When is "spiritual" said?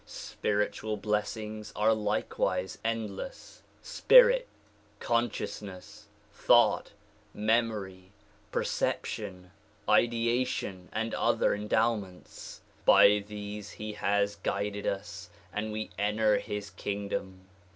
0.03-0.97